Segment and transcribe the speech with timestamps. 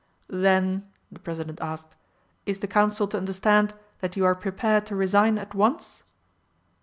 [0.31, 1.95] "Then," the President asked,
[2.47, 6.01] "is the Council to understand that you are prepared to resign at once?"